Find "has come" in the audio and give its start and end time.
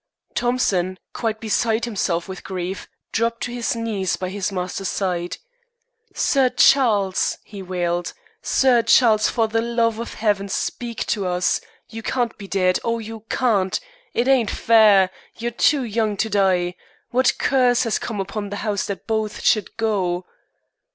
17.83-18.19